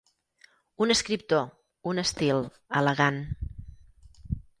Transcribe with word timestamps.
Un 0.85 0.93
escriptor, 0.93 1.43
un 1.91 2.01
estil, 2.03 2.41
elegant. 2.81 3.21